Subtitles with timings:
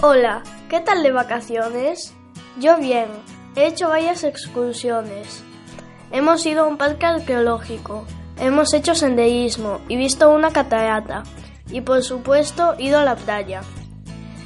[0.00, 2.14] Hola, ¿qué tal de vacaciones?
[2.60, 3.08] Yo bien,
[3.56, 5.42] he hecho varias excursiones.
[6.12, 8.04] Hemos ido a un parque arqueológico,
[8.38, 11.24] hemos hecho senderismo y visto una catarata
[11.68, 13.62] y por supuesto ido a la playa.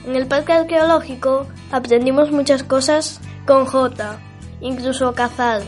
[0.06, 4.18] En el parque arqueológico aprendimos muchas cosas con J,
[4.62, 5.60] incluso cazar.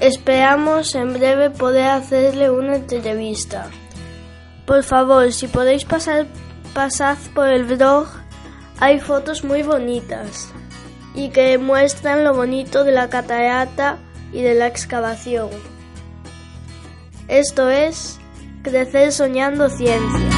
[0.00, 3.68] Esperamos en breve poder hacerle una entrevista.
[4.66, 6.26] Por favor, si podéis pasar,
[6.74, 8.08] pasad por el blog
[8.78, 10.52] hay fotos muy bonitas
[11.14, 13.98] y que muestran lo bonito de la catarata
[14.32, 15.48] y de la excavación.
[17.28, 18.18] Esto es
[18.62, 20.28] Crecer Soñando Ciencia.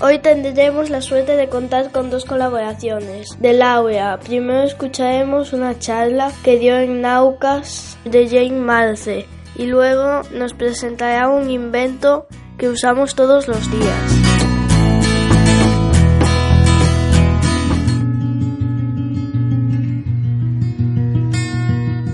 [0.00, 3.28] Hoy tendremos la suerte de contar con dos colaboraciones.
[3.38, 10.22] De Laura, primero escucharemos una charla que dio en Naucas de Jane Marce y luego
[10.32, 12.26] nos presentará un invento
[12.58, 14.22] que usamos todos los días.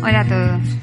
[0.02, 0.78] Hola a todos.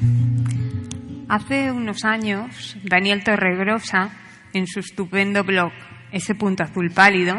[1.28, 4.10] Hace unos años, Daniel Torregrosa,
[4.52, 5.72] en su estupendo blog
[6.12, 7.34] Ese punto azul pálido,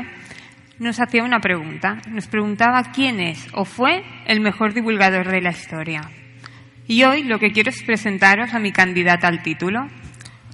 [0.79, 2.01] nos hacía una pregunta.
[2.09, 6.01] Nos preguntaba quién es o fue el mejor divulgador de la historia.
[6.87, 9.87] Y hoy lo que quiero es presentaros a mi candidata al título,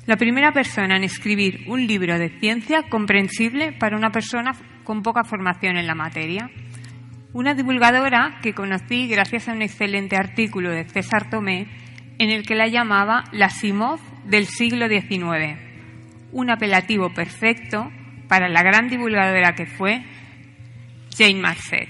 [0.07, 5.23] la primera persona en escribir un libro de ciencia comprensible para una persona con poca
[5.23, 6.49] formación en la materia.
[7.33, 11.67] Una divulgadora que conocí gracias a un excelente artículo de César Tomé
[12.17, 15.59] en el que la llamaba la Simov del siglo XIX,
[16.31, 17.91] un apelativo perfecto
[18.27, 20.03] para la gran divulgadora que fue
[21.15, 21.89] Jane Marcet.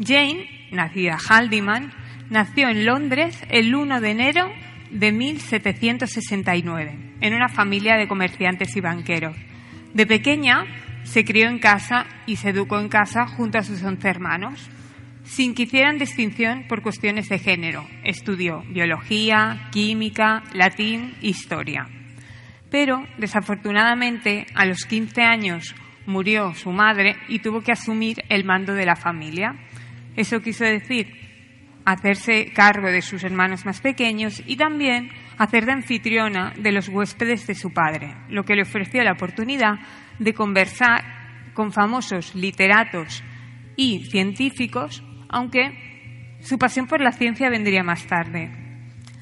[0.00, 1.92] Jane, nacida Haldiman,
[2.30, 4.52] Nació en Londres el 1 de enero
[4.90, 9.34] de 1769, en una familia de comerciantes y banqueros.
[9.94, 10.66] De pequeña
[11.04, 14.68] se crió en casa y se educó en casa junto a sus once hermanos,
[15.24, 17.86] sin que hicieran distinción por cuestiones de género.
[18.04, 21.88] Estudió biología, química, latín, historia.
[22.70, 25.74] Pero, desafortunadamente, a los 15 años
[26.04, 29.54] murió su madre y tuvo que asumir el mando de la familia.
[30.14, 31.27] Eso quiso decir
[31.92, 37.46] hacerse cargo de sus hermanos más pequeños y también hacer de anfitriona de los huéspedes
[37.46, 39.76] de su padre, lo que le ofreció la oportunidad
[40.18, 43.24] de conversar con famosos literatos
[43.76, 48.50] y científicos, aunque su pasión por la ciencia vendría más tarde.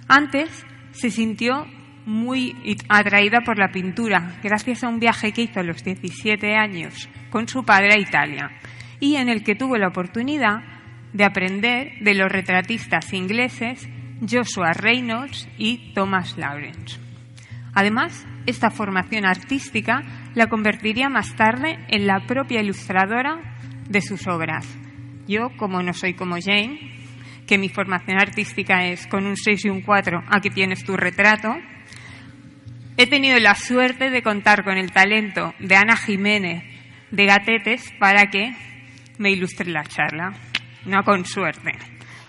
[0.08, 1.66] Antes se sintió
[2.04, 7.08] muy atraída por la pintura, gracias a un viaje que hizo a los 17 años
[7.30, 8.50] con su padre a Italia,
[8.98, 10.75] y en el que tuvo la oportunidad
[11.16, 13.88] de aprender de los retratistas ingleses
[14.20, 16.98] Joshua Reynolds y Thomas Lawrence.
[17.72, 20.02] Además, esta formación artística
[20.34, 24.66] la convertiría más tarde en la propia ilustradora de sus obras.
[25.26, 26.94] Yo, como no soy como Jane,
[27.46, 31.54] que mi formación artística es con un 6 y un 4, aquí tienes tu retrato,
[32.98, 36.62] he tenido la suerte de contar con el talento de Ana Jiménez
[37.10, 38.52] de Gatetes para que
[39.18, 40.34] me ilustre la charla
[40.86, 41.72] no con suerte.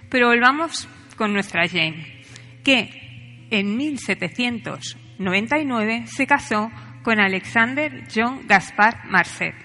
[0.09, 2.21] Pero volvamos con nuestra Jane,
[2.63, 6.69] que en 1799 se casó
[7.03, 9.55] con Alexander John Gaspar Marcet,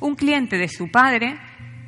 [0.00, 1.36] un cliente de su padre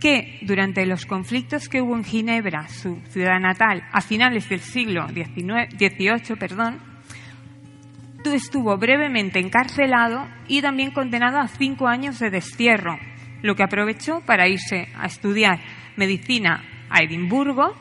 [0.00, 5.06] que durante los conflictos que hubo en Ginebra, su ciudad natal, a finales del siglo
[5.08, 6.80] XVIII, perdón,
[8.24, 12.98] estuvo brevemente encarcelado y también condenado a cinco años de destierro,
[13.42, 15.60] lo que aprovechó para irse a estudiar
[16.00, 17.74] medicina a Edimburgo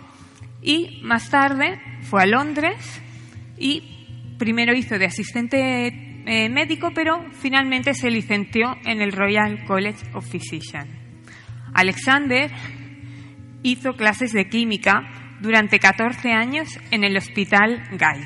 [0.62, 2.76] y más tarde fue a Londres
[3.58, 5.88] y primero hizo de asistente
[6.26, 10.90] eh, médico, pero finalmente se licenció en el Royal College of Physicians.
[11.74, 12.52] Alexander
[13.64, 18.26] hizo clases de química durante 14 años en el Hospital Guy,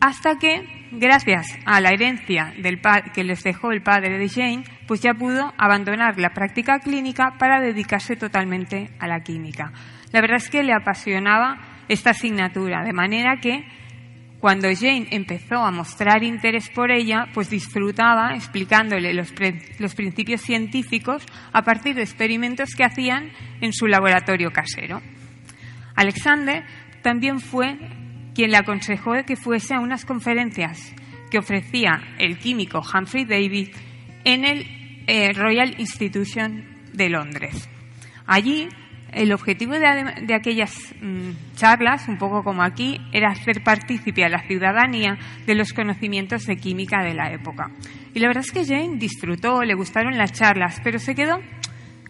[0.00, 2.52] hasta que gracias a la herencia
[3.14, 7.60] que les dejó el padre de Jane, pues ya pudo abandonar la práctica clínica para
[7.60, 9.72] dedicarse totalmente a la química.
[10.12, 13.64] La verdad es que le apasionaba esta asignatura, de manera que
[14.38, 19.32] cuando Jane empezó a mostrar interés por ella, pues disfrutaba explicándole los,
[19.78, 23.30] los, principios científicos a partir de experimentos que hacían
[23.60, 25.00] en su laboratorio casero.
[25.94, 26.64] Alexander
[27.02, 27.78] también fue
[28.34, 30.94] quien le aconsejó que fuese a unas conferencias
[31.30, 33.70] que ofrecía el químico Humphrey Davy
[34.24, 34.66] en el
[35.06, 37.68] eh, Royal Institution de Londres.
[38.26, 38.68] Allí
[39.12, 44.42] el objetivo de, aquellas mm, charlas, un poco como aquí, era hacer partícipe a la
[44.46, 47.70] ciudadanía de los conocimientos de química de la época.
[48.14, 51.40] Y la verdad es que Jane disfrutó, le gustaron las charlas, pero se quedó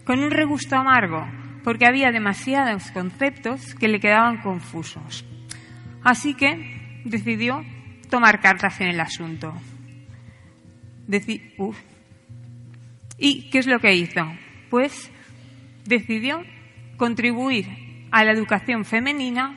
[0.04, 1.26] con un regusto amargo,
[1.64, 5.24] porque había demasiados conceptos que le quedaban confusos.
[6.04, 7.64] Así que decidió
[8.10, 9.54] tomar cartas en el asunto.
[13.18, 14.20] ¿Y qué es lo que hizo?
[14.70, 15.10] Pues
[15.84, 16.42] decidió
[16.96, 17.66] contribuir
[18.10, 19.56] a la educación femenina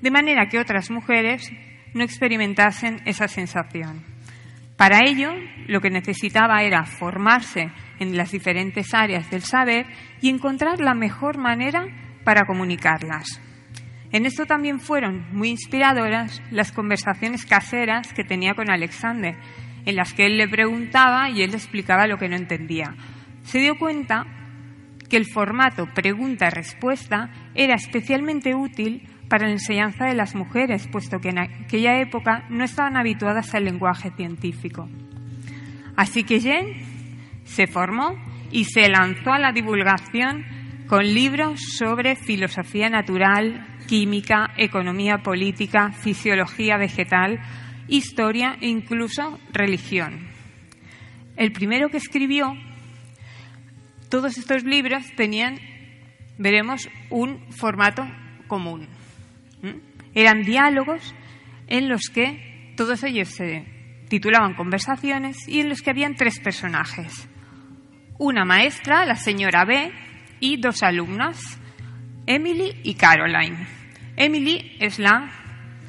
[0.00, 1.50] de manera que otras mujeres
[1.94, 4.04] no experimentasen esa sensación.
[4.76, 5.32] Para ello,
[5.66, 9.86] lo que necesitaba era formarse en las diferentes áreas del saber
[10.20, 11.86] y encontrar la mejor manera
[12.24, 13.40] para comunicarlas.
[14.10, 19.36] En esto también fueron muy inspiradoras las conversaciones caseras que tenía con Alexander,
[19.84, 22.94] en las que él le preguntaba y él le explicaba lo que no entendía.
[23.42, 24.26] Se dio cuenta
[25.08, 31.30] que el formato pregunta-respuesta era especialmente útil para la enseñanza de las mujeres, puesto que
[31.30, 34.88] en aquella época no estaban habituadas al lenguaje científico.
[35.96, 36.74] Así que Jen
[37.44, 38.14] se formó
[38.50, 40.44] y se lanzó a la divulgación
[40.86, 47.40] con libros sobre filosofía natural, química, economía política, fisiología vegetal,
[47.88, 50.28] historia e incluso religión.
[51.36, 52.54] El primero que escribió
[54.08, 55.58] todos estos libros tenían,
[56.38, 58.06] veremos, un formato
[58.46, 58.86] común.
[60.14, 61.14] Eran diálogos
[61.66, 63.64] en los que todos ellos se
[64.08, 67.28] titulaban conversaciones y en los que habían tres personajes.
[68.18, 69.92] Una maestra, la señora B,
[70.40, 71.58] y dos alumnas,
[72.26, 73.77] Emily y Caroline.
[74.18, 75.30] Emily es la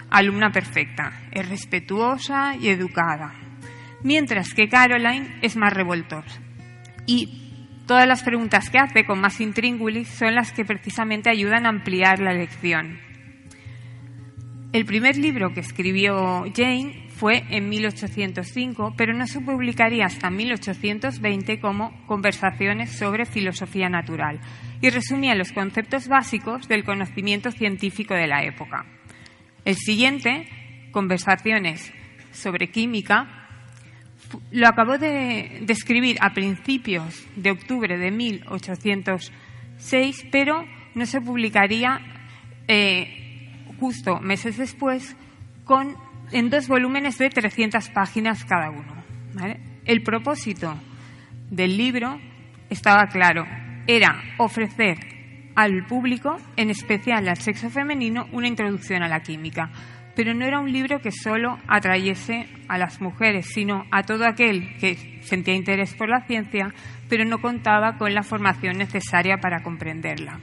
[0.09, 3.33] alumna perfecta, es respetuosa y educada,
[4.03, 6.39] mientras que Caroline es más revoltosa.
[7.05, 7.49] Y
[7.89, 12.19] Todas las preguntas que hace con más intríngulis son las que precisamente ayudan a ampliar
[12.19, 12.99] la lección.
[14.73, 21.59] El primer libro que escribió Jane fue en 1805, pero no se publicaría hasta 1820
[21.59, 24.39] como Conversaciones sobre Filosofía Natural
[24.79, 28.85] y resumía los conceptos básicos del conocimiento científico de la época.
[29.65, 30.47] El siguiente,
[30.91, 31.91] Conversaciones
[32.31, 33.27] sobre Química,
[34.51, 40.63] lo acabó de, escribir a principios de octubre de 1806, pero
[40.95, 41.99] no se publicaría
[42.69, 45.17] eh, justo meses después
[45.65, 45.97] con,
[46.31, 49.03] en dos volúmenes de 300 páginas cada uno.
[49.85, 50.75] El propósito
[51.49, 52.19] del libro
[52.69, 53.45] estaba claro,
[53.87, 54.97] era ofrecer
[55.55, 59.71] al público, en especial al sexo femenino, una introducción a la química
[60.19, 64.75] pero no era un libro que solo atrayese a las mujeres, sino a todo aquel
[64.77, 66.73] que sentía interés por la ciencia,
[67.07, 70.41] pero no contaba con la formación necesaria para comprenderla.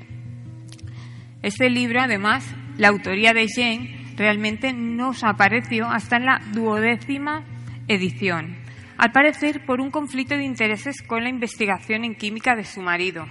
[1.43, 7.45] Este libro, además, la autoría de Jane realmente no apareció hasta en la duodécima
[7.89, 8.57] edición,
[8.97, 13.27] al parecer por un conflicto de intereses con la investigación en química de su marido.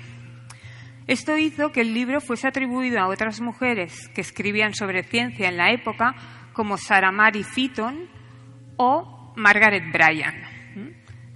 [1.07, 5.57] Esto hizo que el libro fuese atribuido a otras mujeres que escribían sobre ciencia en
[5.57, 6.15] la época,
[6.53, 8.09] como Sarah Mary Fitton
[8.77, 10.55] o Margaret Bryan.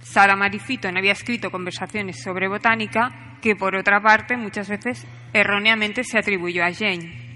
[0.00, 6.02] Sarah Mary Fitton había escrito conversaciones sobre botánica que, por otra parte, muchas veces erróneamente
[6.02, 7.29] se atribuyó a Jane.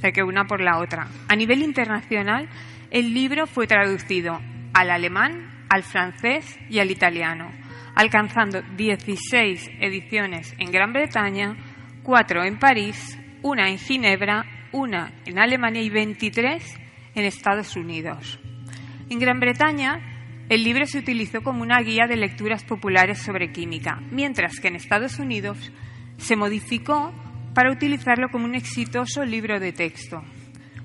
[0.00, 1.08] Que una por la otra.
[1.28, 2.48] A nivel internacional,
[2.90, 4.40] el libro fue traducido
[4.72, 7.50] al alemán, al francés y al italiano,
[7.94, 11.56] alcanzando 16 ediciones en Gran Bretaña,
[12.02, 16.76] cuatro en París, una en Ginebra, una en Alemania y 23
[17.14, 18.40] en Estados Unidos.
[19.10, 20.00] En Gran Bretaña,
[20.48, 24.76] el libro se utilizó como una guía de lecturas populares sobre química, mientras que en
[24.76, 25.70] Estados Unidos
[26.16, 27.12] se modificó
[27.60, 30.24] para utilizarlo como un exitoso libro de texto.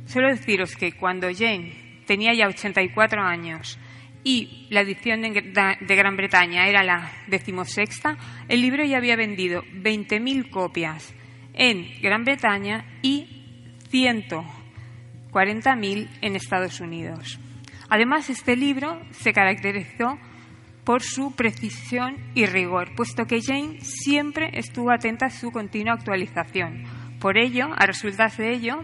[0.08, 3.80] Solo deciros que cuando Jane tenía ya 84 años
[4.26, 8.18] y la edición de Gran Bretaña era la decimosexta,
[8.50, 11.16] el libro ya había vendido 20.000 copias
[11.54, 17.40] en Gran Bretaña y 140.000 en Estados Unidos.
[17.88, 20.20] Además, este libro se caracterizó
[20.86, 26.84] por su precisión y rigor, puesto que Jane siempre estuvo atenta a su continua actualización.
[27.20, 28.84] Por ello, a resultas de ello,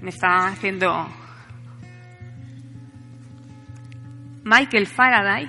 [0.00, 1.08] me está haciendo
[4.44, 5.48] Michael Faraday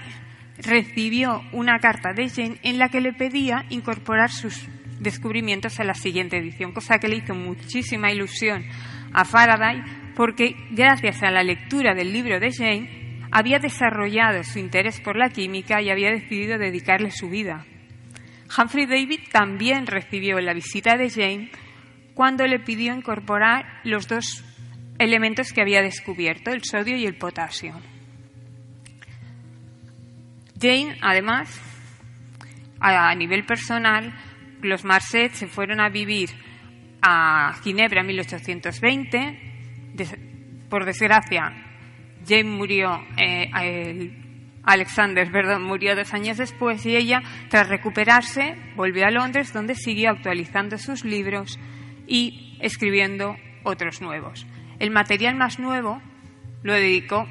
[0.59, 4.67] recibió una carta de Jane en la que le pedía incorporar sus
[4.99, 8.63] descubrimientos a la siguiente edición, cosa que le hizo muchísima ilusión
[9.11, 9.81] a Faraday
[10.15, 13.02] porque gracias a la lectura del libro de Jane
[13.33, 17.65] había desarrollado su interés por la química y había decidido dedicarle su vida.
[18.55, 21.49] Humphrey David también recibió la visita de Jane
[22.13, 24.45] cuando le pidió incorporar los dos
[24.99, 27.73] elementos que había descubierto, el sodio y el potasio.
[30.61, 31.59] Jane, además,
[32.79, 34.13] a nivel personal,
[34.61, 36.29] los Marcet se fueron a vivir
[37.01, 39.39] a Ginebra en 1820.
[40.69, 41.72] por desgracia,
[42.27, 44.11] Jane murió, eh,
[44.63, 50.11] Alexander, perdón, murió dos años después y ella, tras recuperarse, volvió a Londres, donde siguió
[50.11, 51.59] actualizando sus libros
[52.07, 54.47] y escribiendo otros nuevos.
[54.79, 56.01] El material más nuevo
[56.63, 57.27] lo dedicó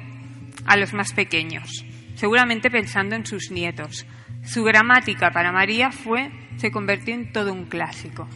[0.65, 1.85] a los más pequeños
[2.15, 4.05] seguramente pensando en sus nietos.
[4.45, 8.27] Su gramática para María fue, se convirtió en todo un clásico.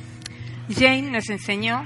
[0.70, 1.86] Jane nos enseñó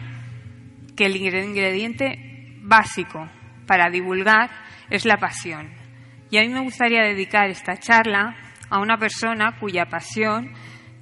[0.95, 3.27] que el ingrediente básico
[3.71, 4.49] para divulgar
[4.89, 5.69] es la pasión.
[6.29, 8.35] Y a mí me gustaría dedicar esta charla
[8.69, 10.51] a una persona cuya pasión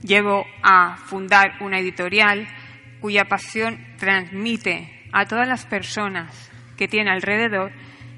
[0.03, 2.47] llevó a fundar una editorial,
[3.01, 7.71] cuya pasión transmite a todas las personas que tiene alrededor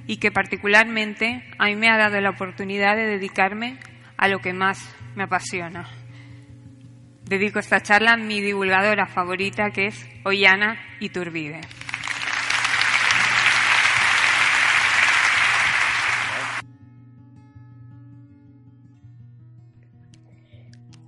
[0.05, 3.79] y que particularmente a mí me ha dado la oportunidad de dedicarme
[4.17, 5.87] a lo que más me apasiona.
[7.23, 11.61] Dedico esta charla a mi divulgadora favorita que es Ollana Iturbide.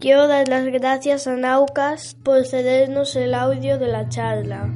[0.04, 4.70] Quiero dar las gracias a Naucas por cedernos el audio de la charla.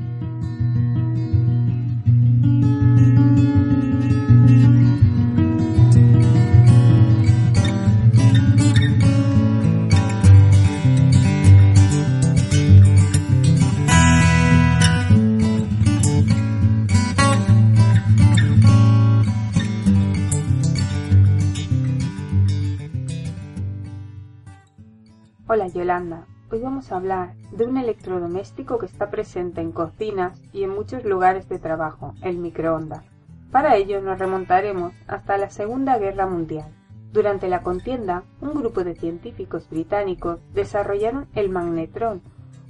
[25.57, 30.61] Hola Yolanda, hoy vamos a hablar de un electrodoméstico que está presente en cocinas y
[30.61, 33.03] en muchos lugares de trabajo, el microondas.
[33.51, 36.71] Para ello nos remontaremos hasta la Segunda Guerra Mundial.
[37.11, 42.21] Durante la contienda, un grupo de científicos británicos desarrollaron el magnetrón,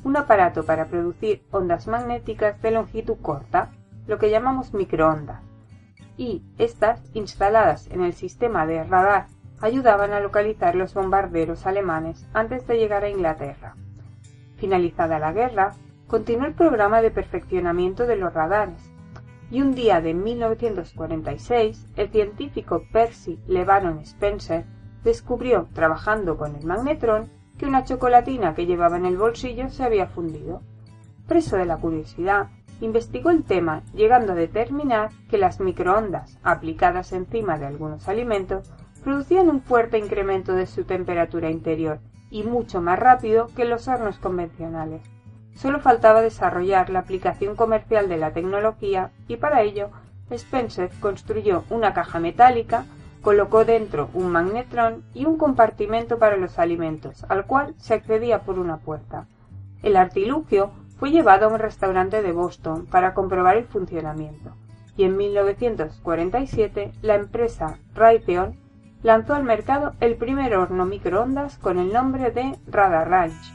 [0.06, 3.72] un aparato para producir ondas magnéticas de longitud corta,
[4.08, 5.44] lo que llamamos microondas,
[6.16, 9.28] y estas instaladas en el sistema de radar
[9.62, 13.76] ayudaban a localizar los bombarderos alemanes antes de llegar a Inglaterra.
[14.58, 15.74] Finalizada la guerra,
[16.08, 18.92] continuó el programa de perfeccionamiento de los radares,
[19.50, 24.66] y un día de 1946 el científico Percy Lebanon Spencer
[25.04, 30.08] descubrió, trabajando con el magnetrón, que una chocolatina que llevaba en el bolsillo se había
[30.08, 30.62] fundido.
[31.28, 32.50] Preso de la curiosidad,
[32.82, 38.72] investigó el tema, llegando a determinar que las microondas aplicadas encima de algunos alimentos
[39.08, 42.00] producían un fuerte incremento de su temperatura interior
[42.30, 45.02] y mucho más rápido que los hornos convencionales.
[45.56, 49.92] Solo faltaba desarrollar la aplicación comercial de la tecnología y para ello
[50.30, 52.84] Spencer construyó una caja metálica,
[53.22, 58.60] colocó dentro un magnetrón y un compartimento para los alimentos, al cual se accedía por
[58.60, 59.26] una puerta.
[59.84, 64.52] El artilugio fue llevado a un restaurante de Boston para comprobar el funcionamiento,
[64.98, 68.67] y en 1947 la empresa Raytheon
[69.04, 73.54] lanzó al mercado el primer horno microondas con el nombre de Radar Ranch,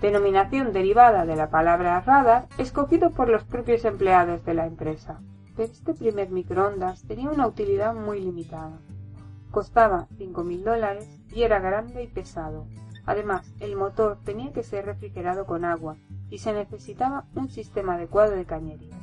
[0.00, 5.20] denominación derivada de la palabra radar escogido por los propios empleados de la empresa.
[5.56, 8.78] Pero este primer microondas tenía una utilidad muy limitada.
[9.50, 12.66] Costaba 5.000 dólares y era grande y pesado.
[13.06, 15.96] Además, el motor tenía que ser refrigerado con agua
[16.30, 18.96] y se necesitaba un sistema adecuado de cañería.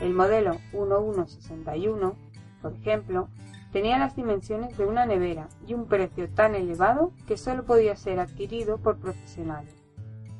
[0.00, 2.14] El modelo 1161,
[2.62, 3.28] por ejemplo,
[3.72, 8.20] Tenía las dimensiones de una nevera y un precio tan elevado que solo podía ser
[8.20, 9.74] adquirido por profesionales.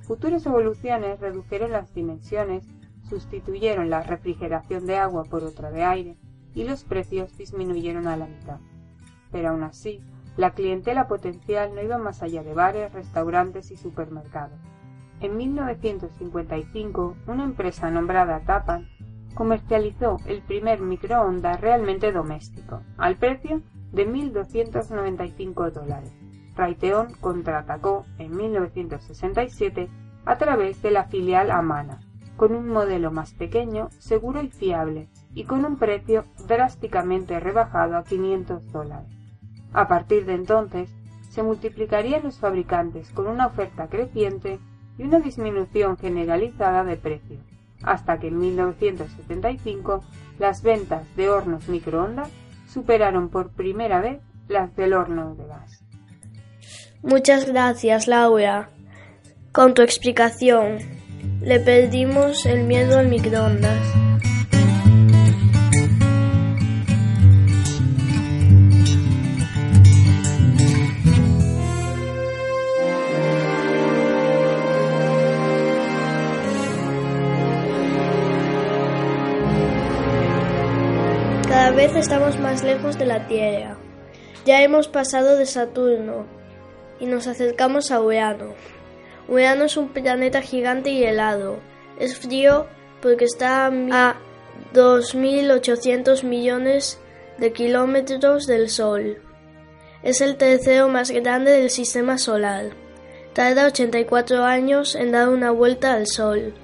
[0.02, 2.66] Futuras evoluciones redujeron las dimensiones,
[3.08, 6.16] sustituyeron la refrigeración de agua por otra de aire
[6.54, 8.58] y los precios disminuyeron a la mitad.
[9.30, 10.02] Pero aún así,
[10.36, 14.58] la clientela potencial no iba más allá de bares, restaurantes y supermercados.
[15.20, 18.88] En 1955, una empresa nombrada Tapan
[19.34, 23.62] comercializó el primer microondas realmente doméstico, al precio
[23.92, 26.12] de 1.295 dólares.
[26.54, 29.88] Raytheon contraatacó en 1967
[30.24, 32.00] a través de la filial Amana,
[32.36, 38.04] con un modelo más pequeño, seguro y fiable, y con un precio drásticamente rebajado a
[38.04, 39.12] 500 dólares.
[39.72, 40.94] A partir de entonces,
[41.30, 44.58] se multiplicarían los fabricantes con una oferta creciente
[44.98, 47.40] y una disminución generalizada de precios,
[47.82, 50.02] hasta que en 1975
[50.38, 52.28] las ventas de hornos microondas
[52.68, 55.84] superaron por primera vez las del horno de gas.
[57.02, 58.70] Muchas gracias, Laura.
[59.52, 60.78] Con tu explicación,
[61.40, 64.01] le perdimos el miedo al microondas.
[81.92, 83.76] Vez estamos más lejos de la Tierra.
[84.44, 86.26] Ya hemos pasado de Saturno
[87.00, 88.54] y nos acercamos a Urano.
[89.28, 91.58] Urano es un planeta gigante y helado.
[91.98, 92.66] Es frío
[93.00, 94.16] porque está a
[94.74, 96.98] 2.800 millones
[97.38, 99.18] de kilómetros del Sol.
[100.02, 102.70] Es el tercero más grande del sistema solar.
[103.34, 106.54] Tarda 84 años en dar una vuelta al Sol.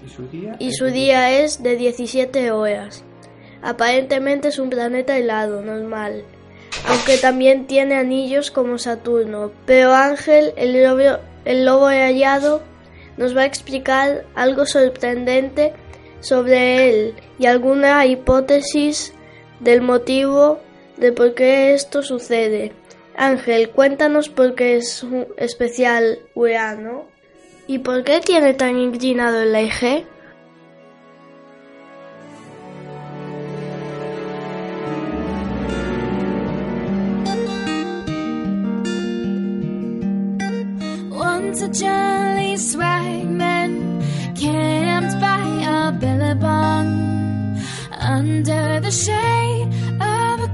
[0.59, 3.05] Y su día, es de 17 horas.
[3.63, 6.25] Aparentemente es un planeta helado, normal,
[6.87, 9.53] aunque también tiene anillos como Saturno.
[9.67, 12.63] Pero Ángel, el lobo, el lobo hallado,
[13.17, 15.73] nos va a explicar algo sorprendente
[16.21, 19.13] sobre él y alguna hipótesis
[19.61, 20.61] del motivo
[20.97, 22.73] de por qué esto sucede.
[23.17, 27.07] Ángel, cuéntanos por qué es un especial Urano
[27.67, 30.07] y por qué tiene tan inclinado el eje.
[41.49, 41.55] By
[45.65, 45.89] a
[48.01, 50.53] under the shade of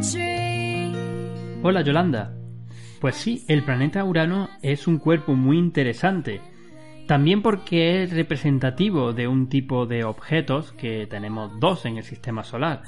[0.00, 0.92] tree.
[1.62, 2.32] Hola Yolanda.
[3.00, 6.40] Pues sí, el planeta Urano es un cuerpo muy interesante.
[7.06, 12.44] También porque es representativo de un tipo de objetos que tenemos dos en el sistema
[12.44, 12.84] solar.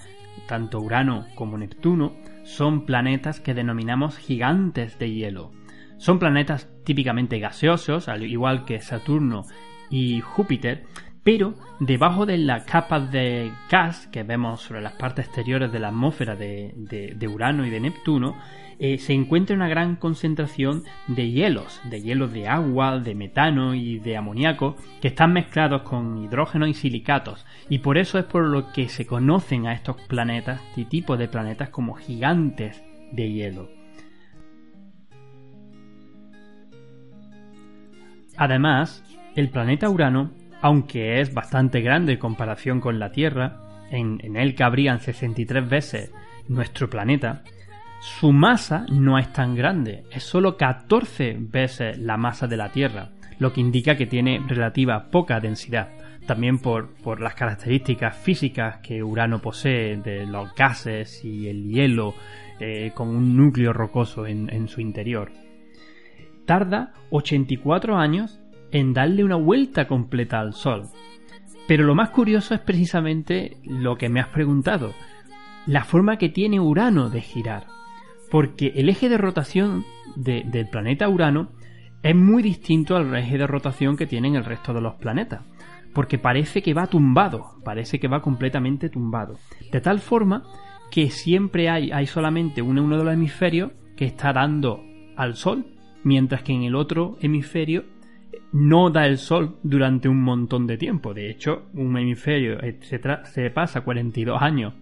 [0.48, 2.14] Tanto Urano como Neptuno
[2.44, 5.52] son planetas que denominamos gigantes de hielo.
[5.98, 9.44] Son planetas típicamente gaseosos, al igual que Saturno
[9.90, 10.84] y Júpiter,
[11.26, 15.88] pero debajo de las capas de gas que vemos sobre las partes exteriores de la
[15.88, 18.36] atmósfera de, Urano y de Neptuno,
[18.78, 23.98] eh, se encuentra una gran concentración de hielos, de hielos de agua, de metano y
[23.98, 28.70] de amoníaco, que están mezclados con hidrógeno y silicatos, y por eso es por lo
[28.70, 33.75] que se conocen a estos planetas, este tipo de planetas, como gigantes de hielo.
[38.36, 39.02] Además,
[39.34, 40.30] el planeta Urano,
[40.62, 43.58] aunque es bastante grande en comparación con la Tierra,
[43.90, 46.12] en, en él cabrían 63 veces
[46.48, 47.42] nuestro planeta,
[48.00, 53.10] su masa no es tan grande, es solo 14 veces la masa de la Tierra,
[53.38, 55.88] lo que indica que tiene relativa poca densidad.
[56.26, 62.14] También por, por las características físicas que Urano posee de los gases y el hielo
[62.58, 65.30] eh, con un núcleo rocoso en- en su interior
[66.46, 68.40] tarda 84 años
[68.72, 70.84] en darle una vuelta completa al Sol.
[71.68, 74.92] Pero lo más curioso es precisamente lo que me has preguntado,
[75.66, 77.66] la forma que tiene Urano de girar.
[78.30, 79.84] Porque el eje de rotación
[80.16, 81.50] de- del planeta Urano
[82.02, 85.42] es muy distinto al eje de rotación que tienen el resto de los planetas.
[85.92, 89.38] Porque parece que va tumbado, parece que va completamente tumbado.
[89.72, 90.44] De tal forma
[90.90, 94.82] que siempre hay, hay solamente uno, uno de los hemisferios que está dando
[95.16, 95.66] al Sol,
[96.06, 97.84] mientras que en el otro hemisferio
[98.52, 101.12] no da el sol durante un montón de tiempo.
[101.12, 104.72] De hecho, un hemisferio se, tra- se pasa 42 años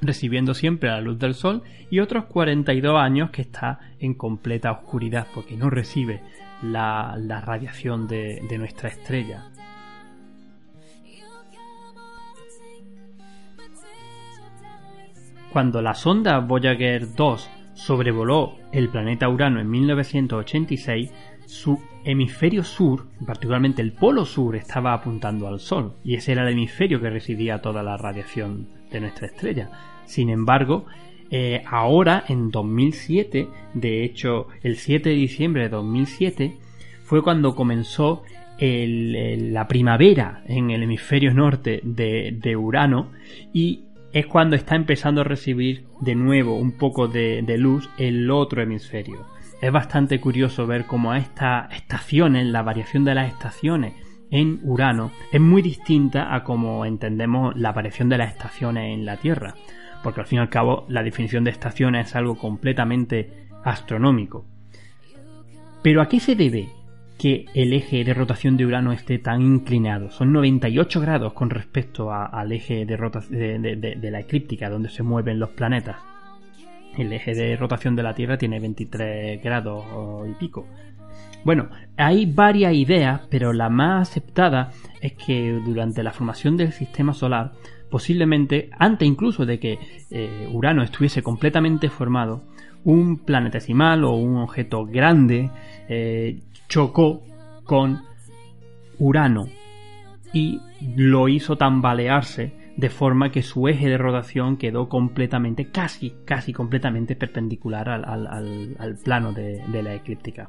[0.00, 5.26] recibiendo siempre la luz del sol y otros 42 años que está en completa oscuridad
[5.34, 6.20] porque no recibe
[6.62, 9.50] la, la radiación de, de nuestra estrella.
[15.52, 17.50] Cuando la sonda Voyager 2
[17.82, 21.10] sobrevoló el planeta Urano en 1986,
[21.46, 26.52] su hemisferio sur, particularmente el polo sur, estaba apuntando al Sol, y ese era el
[26.52, 29.70] hemisferio que recibía toda la radiación de nuestra estrella.
[30.04, 30.86] Sin embargo,
[31.30, 36.56] eh, ahora, en 2007, de hecho, el 7 de diciembre de 2007,
[37.02, 38.22] fue cuando comenzó
[38.60, 43.10] la primavera en el hemisferio norte de, Urano
[43.52, 48.62] y es cuando está empezando a recibir de nuevo un poco de, luz el otro
[48.62, 49.26] hemisferio.
[49.60, 53.94] Es bastante curioso ver cómo estas estaciones, la variación de las estaciones
[54.30, 59.16] en Urano es muy distinta a como entendemos la variación de las estaciones en la
[59.16, 59.54] Tierra,
[60.02, 64.44] porque al fin y al cabo la definición de estaciones es algo completamente astronómico.
[65.82, 66.68] Pero ¿a qué se debe
[67.18, 70.10] que el eje de rotación de Urano esté tan inclinado?
[70.10, 75.50] Son 98 grados con respecto al eje de, de, la eclíptica, donde se mueven los
[75.50, 75.96] planetas.
[76.96, 79.84] El eje de rotación de la Tierra tiene 23 grados
[80.28, 80.66] y pico.
[81.44, 84.70] Bueno, hay varias ideas, pero la más aceptada
[85.00, 87.52] es que durante la formación del sistema solar,
[87.90, 89.78] posiblemente antes incluso de que
[90.10, 92.44] eh, Urano estuviese completamente formado,
[92.84, 95.50] un planetesimal o un objeto grande
[95.88, 96.40] eh,
[96.72, 97.22] chocó
[97.64, 98.00] con
[98.98, 99.46] Urano
[100.32, 100.58] y
[100.96, 107.14] lo hizo tambalearse de forma que su eje de rotación quedó completamente, casi, casi completamente
[107.14, 110.48] perpendicular al, plano de, de, la eclíptica.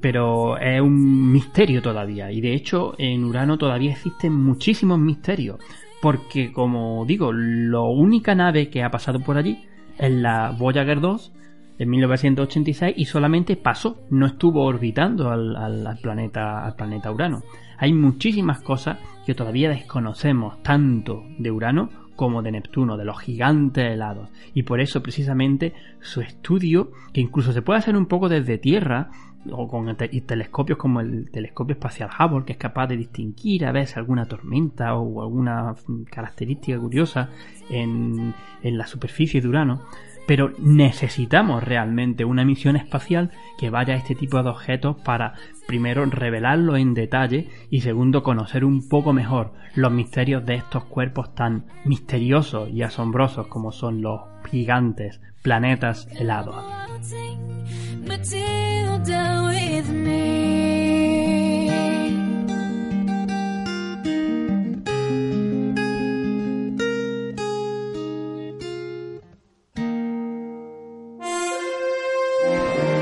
[0.00, 5.58] Pero es un misterio todavía, y de hecho en Urano todavía existen muchísimos misterios,
[6.00, 9.66] porque como digo, la única nave que ha pasado por allí
[9.98, 11.32] es la Voyager 2
[11.78, 17.42] en 1986 y solamente pasó, no estuvo orbitando al, planeta, al planeta Urano.
[17.78, 23.92] Hay muchísimas cosas que todavía desconocemos tanto de Urano como de Neptuno, de los gigantes
[23.92, 24.28] helados.
[24.52, 29.10] Y por eso precisamente su estudio, que incluso se puede hacer un poco desde Tierra,
[29.52, 33.96] o con telescopios como el telescopio espacial Hubble, que es capaz de distinguir a veces
[33.96, 35.74] alguna tormenta o alguna
[36.10, 37.30] característica curiosa
[37.70, 39.82] en, en la superficie de Urano,
[40.28, 45.32] pero necesitamos realmente una misión espacial que vaya a este tipo de objetos para
[45.66, 51.34] primero revelarlo en detalle y segundo conocer un poco mejor los misterios de estos cuerpos
[51.34, 56.62] tan misteriosos y asombrosos como son los gigantes planetas helados.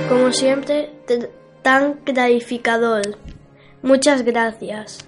[0.09, 0.90] Como siempre,
[1.62, 3.19] tan clarificador.
[3.83, 5.07] Muchas gracias.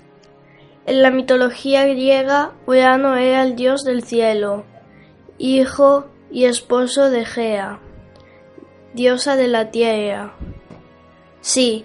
[0.87, 4.65] En la mitología griega, Urano era el dios del cielo,
[5.37, 7.81] hijo y esposo de Gea,
[8.95, 10.35] diosa de la tierra.
[11.41, 11.85] Sí,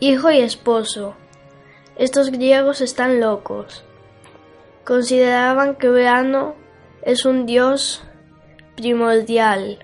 [0.00, 1.14] hijo y esposo.
[1.96, 3.84] Estos griegos están locos.
[4.84, 6.54] Consideraban que Urano
[7.02, 8.02] es un dios
[8.76, 9.78] primordial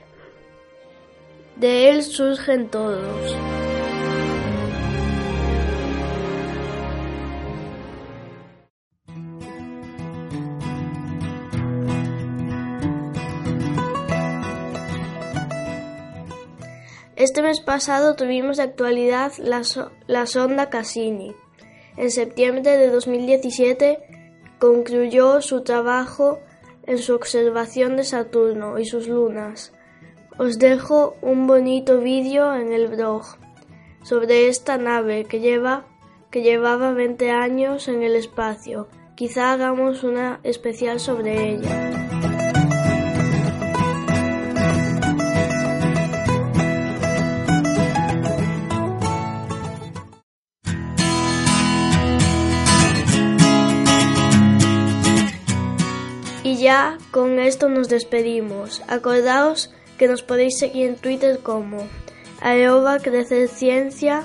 [1.56, 3.36] de él surgen todos.
[17.16, 19.62] Este mes pasado tuvimos de actualidad la,
[20.06, 21.34] la, sonda Cassini.
[21.96, 23.98] En septiembre de 2017
[24.58, 26.38] concluyó su trabajo
[26.86, 29.72] en su observación de Saturno y sus lunas.
[30.38, 33.24] Os dejo un bonito vídeo en el blog
[34.02, 35.86] sobre esta nave que lleva
[36.30, 38.88] que llevaba 20 años en el espacio.
[39.14, 41.90] Quizá hagamos una especial sobre ella.
[56.44, 58.82] Y ya con esto nos despedimos.
[58.86, 61.86] Acordaos que nos podéis seguir en Twitter como
[62.40, 64.24] arroba crecer ciencia,